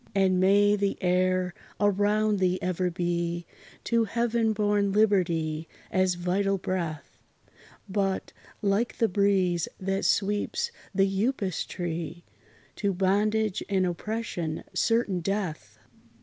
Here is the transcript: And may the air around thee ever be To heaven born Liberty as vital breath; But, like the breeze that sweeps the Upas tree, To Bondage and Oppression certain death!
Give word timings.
And 0.15 0.39
may 0.39 0.75
the 0.75 0.97
air 0.99 1.53
around 1.79 2.39
thee 2.39 2.57
ever 2.59 2.89
be 2.89 3.45
To 3.83 4.05
heaven 4.05 4.51
born 4.51 4.91
Liberty 4.93 5.69
as 5.91 6.15
vital 6.15 6.57
breath; 6.57 7.19
But, 7.87 8.33
like 8.63 8.97
the 8.97 9.07
breeze 9.07 9.67
that 9.79 10.03
sweeps 10.03 10.71
the 10.95 11.05
Upas 11.23 11.67
tree, 11.67 12.23
To 12.77 12.93
Bondage 12.95 13.61
and 13.69 13.85
Oppression 13.85 14.63
certain 14.73 15.19
death! 15.19 15.77